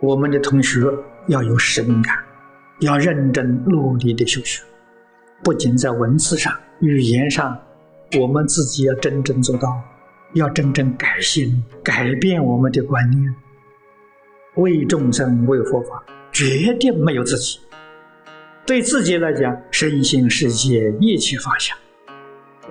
[0.00, 0.80] 我们的同学
[1.26, 2.16] 要有使命感，
[2.80, 4.62] 要认真努力的修学，
[5.44, 7.54] 不仅在文字上、语言上，
[8.18, 9.78] 我们自己要真正做到，
[10.32, 13.34] 要真正改心、改变我们的观念，
[14.54, 17.60] 为众生、为佛法，绝对没有自己。
[18.64, 21.74] 对自己来讲，身心世界一切放下。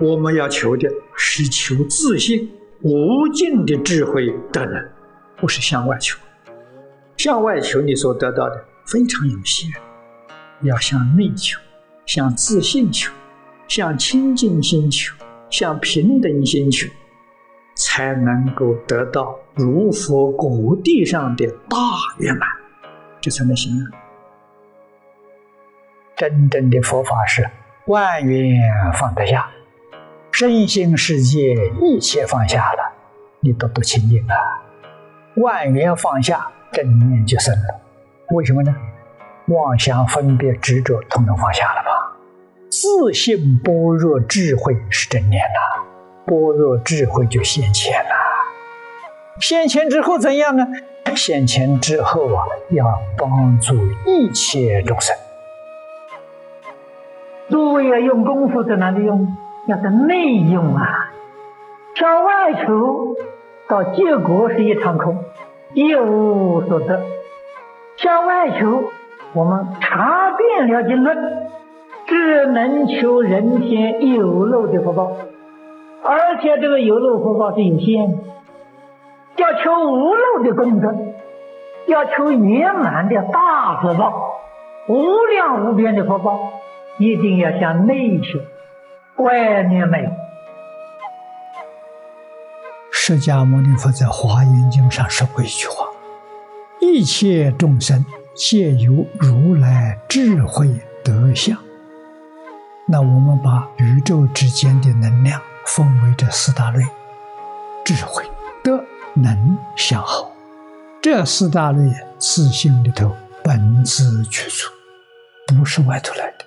[0.00, 2.50] 我们要求的是求自信、
[2.82, 4.90] 无尽的智慧的人，
[5.36, 6.18] 不是向外求。
[7.22, 9.70] 向外求，你所得到的非常有限。
[10.62, 11.60] 要向内求，
[12.06, 13.12] 向自信求，
[13.68, 15.14] 向清净心求，
[15.50, 16.88] 向平等心求，
[17.76, 21.76] 才能够得到如佛果地上的大
[22.20, 22.48] 圆满，
[23.20, 23.84] 这才能行啊！
[26.16, 27.46] 真正的佛法是
[27.84, 28.62] 万缘
[28.94, 29.46] 放得下。
[30.32, 32.94] 身心世界一切放下了，
[33.40, 34.34] 你都不清净了。
[35.40, 37.80] 万缘放下，正念就生了。
[38.30, 38.74] 为什么呢？
[39.48, 41.90] 妄想、分别、执着，统统放下了吧？
[42.68, 45.82] 自信、般若、智慧是正念呐，
[46.26, 48.10] 般若智慧就现前了。
[49.40, 50.66] 现前之后怎样呢？
[51.16, 53.74] 现前之后啊，要帮助
[54.06, 55.16] 一切众生。
[57.48, 59.36] 诸位要用功夫在哪里用？
[59.66, 61.10] 要在内用啊，
[61.96, 63.16] 向外求，
[63.70, 65.24] 到结果是一场空，
[65.74, 67.00] 一无所得。
[67.96, 68.90] 向外求，
[69.32, 71.48] 我们查遍了经论，
[72.06, 75.12] 只能求人间有漏的福报，
[76.02, 78.18] 而且这个有漏福报是有限，
[79.36, 80.92] 要求无漏的功德，
[81.86, 84.40] 要求圆满的大福报，
[84.88, 86.40] 无量无边的福报，
[86.98, 88.40] 一定要向内求。
[89.22, 90.10] 外面没有。
[93.02, 95.86] 释迦牟尼佛在《华严经》上说过一句话
[96.82, 98.04] ：“一切众生
[98.36, 100.68] 皆由如来智慧
[101.02, 101.56] 德相。”
[102.86, 106.84] 那我们把宇宙之间的能量分为这四大类：
[107.86, 108.22] 智慧、
[108.62, 108.84] 德、
[109.14, 110.30] 能、相、好。
[111.00, 114.68] 这四大类自性里头本自具足，
[115.46, 116.44] 不是外头来的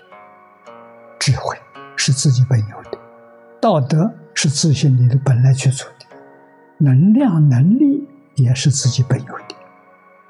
[1.20, 1.58] 智慧。
[1.96, 2.98] 是自己本有的，
[3.60, 6.03] 道德是自信里的本来具足的，
[6.84, 8.06] 能量能力
[8.36, 9.56] 也是自己本有的，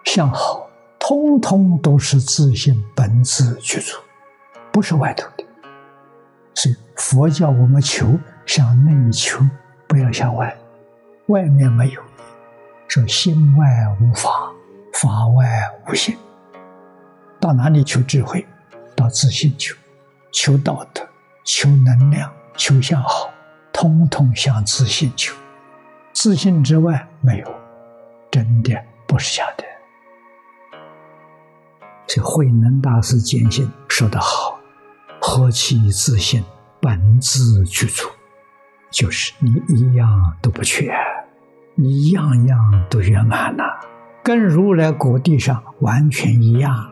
[0.04, 0.70] 向好
[1.00, 3.98] 通通都是自信本自具足，
[4.72, 5.44] 不是外头的。
[6.54, 9.44] 所以佛教我们求向内求，
[9.88, 10.56] 不要向外，
[11.26, 12.00] 外面没有，
[12.88, 13.66] 说心外
[14.00, 14.30] 无法，
[14.94, 15.50] 法外
[15.88, 16.16] 无心。
[17.40, 18.46] 到哪里求智慧？
[18.96, 19.76] 到自信求，
[20.32, 21.02] 求道德。
[21.44, 23.34] 求能量，求向好，
[23.74, 25.34] 通通向自信求。
[26.14, 27.56] 自信之外没有，
[28.30, 28.72] 真的
[29.08, 29.64] 不是假的。
[32.06, 34.60] 这慧能大师坚信说得好
[35.20, 36.44] ：“何其自信，
[36.80, 38.08] 本自具足。”
[38.92, 40.08] 就是你一样
[40.40, 40.94] 都不缺，
[41.74, 43.64] 你样样都圆满了，
[44.24, 46.92] 跟如来果地上完全一样。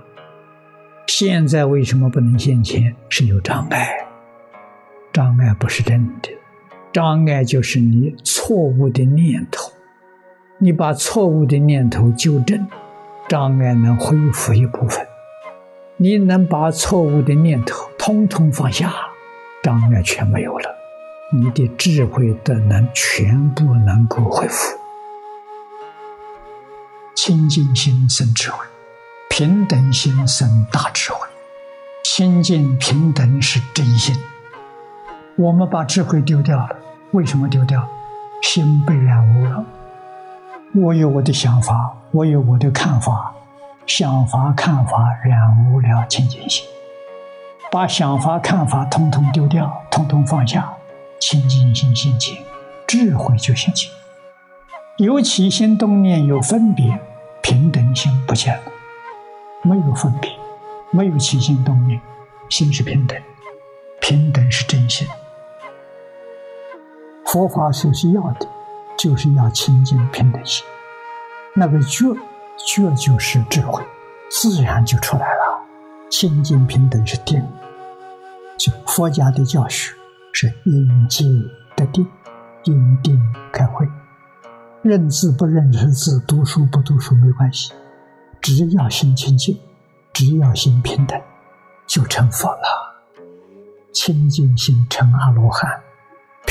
[1.06, 2.96] 现在为什么不能现前？
[3.08, 3.88] 是有障碍。
[5.14, 6.32] 障碍不是真的，
[6.94, 9.72] 障碍就是你错误的念头。
[10.57, 12.68] 你把错误的念头纠正，
[13.28, 15.06] 障碍能恢复一部分；
[15.97, 18.94] 你能把错误的念头通通放下，
[19.63, 20.69] 障碍全没有了。
[21.34, 24.78] 你的智慧的能全部能够恢复。
[27.16, 28.66] 清净心生智慧，
[29.29, 31.19] 平等心生大智慧。
[32.03, 34.16] 清净平等是真心。
[35.38, 36.78] 我们把智慧丢掉了，
[37.11, 37.88] 为什么丢掉？
[38.41, 39.63] 心被染污了。
[40.73, 43.34] 我有我的想法，我有我的看法，
[43.85, 46.66] 想法看法染污了清净心。
[47.69, 50.73] 把想法看法通通丢掉，通通放下，
[51.19, 52.37] 清净心现前，
[52.87, 53.91] 智慧就现前。
[54.97, 56.97] 有起心动念，有分别，
[57.41, 58.64] 平等心不见了，
[59.64, 60.31] 没有分别，
[60.91, 61.99] 没有起心动念，
[62.49, 63.17] 心是平等，
[63.99, 65.05] 平等是真心。
[67.31, 68.47] 佛法所需要的，
[68.97, 70.66] 就是要清净平等心。
[71.55, 72.13] 那个觉，
[72.57, 73.81] 觉就是智慧，
[74.29, 75.66] 自然就出来了。
[76.09, 77.41] 清净平等是定，
[78.57, 79.93] 就佛家的教学
[80.33, 81.23] 是因戒
[81.73, 82.05] 得定，
[82.66, 83.17] 因定
[83.53, 83.87] 开慧。
[84.81, 87.72] 认字不认识字，读书不读书没关系，
[88.41, 89.57] 只要心清净，
[90.11, 91.17] 只要心平等，
[91.87, 93.05] 就成佛了。
[93.93, 95.81] 清净心成阿罗汉。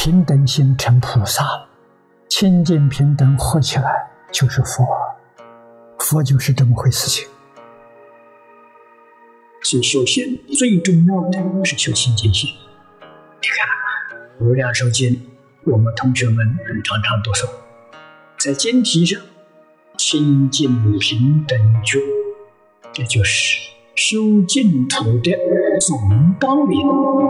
[0.03, 1.45] 平等心成菩萨，
[2.27, 4.83] 清净平等合起来就是佛。
[5.99, 7.29] 佛就是这么回事情。
[9.63, 12.49] 所以修行最重要的是修清净心。
[12.49, 15.15] 你看《无量寿经》，
[15.71, 16.47] 我们同学们
[16.83, 17.47] 常常都说，
[18.39, 19.21] 在经题上
[19.99, 21.99] 清净平等觉，
[22.91, 25.31] 这就是修净土的
[25.79, 26.79] 总纲领、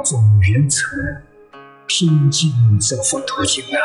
[0.05, 0.87] 总原则。
[2.01, 2.51] 清净
[2.81, 3.79] 是佛途径啊！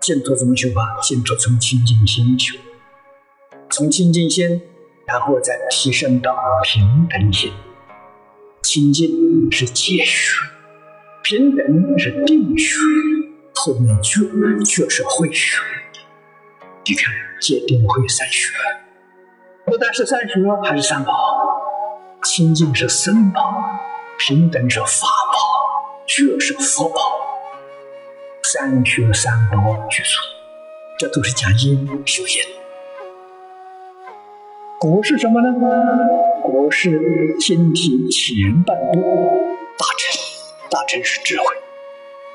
[0.00, 0.98] 净土怎么修法？
[1.00, 2.58] 净土从清净心修，
[3.70, 4.60] 从清净心。
[5.06, 7.52] 然后再提升到平等心，
[8.62, 9.08] 清净
[9.52, 10.34] 是戒学，
[11.22, 12.74] 平等是定学，
[13.54, 14.22] 后面觉
[14.64, 15.58] 却是慧学。
[16.84, 18.52] 你看戒定慧三学，
[19.64, 20.34] 不但是三学，
[20.64, 21.12] 还是三宝。
[22.24, 23.40] 清净是僧宝，
[24.18, 25.06] 平等是法
[26.10, 26.98] 宝，觉是佛宝。
[28.42, 30.10] 三学三宝具足，
[30.98, 32.34] 这都是讲因修因。
[34.80, 35.56] 果是什么呢？
[36.42, 36.90] 果是
[37.38, 39.00] 心体前半部
[39.78, 40.20] 大成，
[40.68, 41.44] 大成是智慧，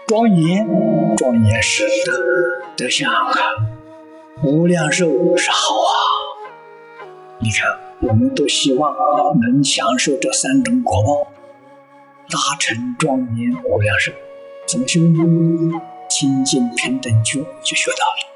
[0.07, 0.65] 庄严，
[1.17, 2.13] 庄严是德，
[2.77, 3.33] 德相啊，
[4.41, 5.91] 无量寿是好啊。
[7.39, 7.77] 你看，
[8.07, 8.95] 我们都希望
[9.41, 11.27] 能享受这三种果报，
[12.29, 14.11] 大成、庄严、无量寿，
[14.67, 15.81] 怎么修呢？
[16.09, 18.35] 清净平等觉就学到了。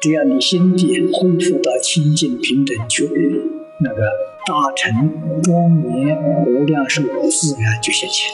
[0.00, 3.04] 只要你心地恢复到清净平等觉，
[3.82, 4.02] 那个
[4.46, 5.54] 大成庄
[5.94, 8.30] 严无量寿自然就现前。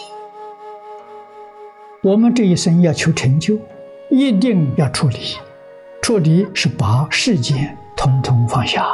[2.02, 3.58] 我们这一生要求成就，
[4.10, 5.36] 一定要处理，
[6.00, 8.86] 处理是把世间统统放下，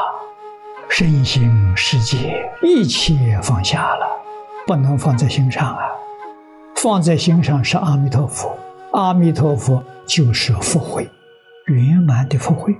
[0.89, 4.08] 身心世界一切放下了，
[4.69, 5.81] 不能放在心上啊！
[6.77, 8.55] 放在心上是阿弥陀佛，
[8.93, 11.09] 阿弥陀佛就是福慧。
[11.69, 12.77] 圆满的福慧，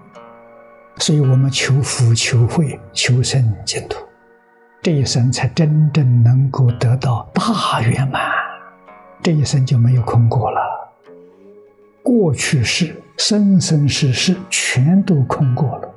[0.97, 3.97] 所以我们求福、求慧、求生净土，
[4.83, 8.23] 这一生才真正能够得到大圆满。
[9.23, 10.61] 这一生就没有空过了，
[12.03, 15.89] 过去世、生生世世全都空过了，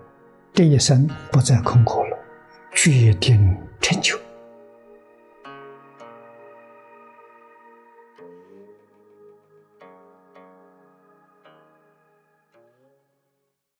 [0.53, 2.17] 这一生不再空过了，
[2.73, 4.17] 决定成就。